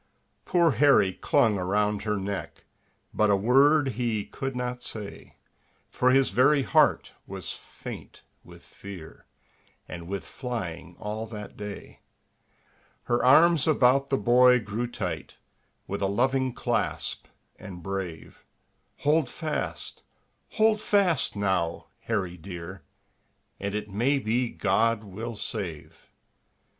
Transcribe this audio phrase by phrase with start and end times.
[0.45, 2.65] Poor Harry clung around her neck,
[3.13, 5.35] But a word he could not say,
[5.91, 9.27] For his very heart was faint with fear,
[9.87, 11.99] And with flying all that day.
[13.03, 15.37] Her arms about the boy grew tight,
[15.85, 17.27] With a loving clasp,
[17.59, 18.43] and brave;
[19.01, 20.01] "Hold fast!
[20.53, 22.81] Hold fast, now, Harry dear,
[23.59, 26.09] And it may be God will save."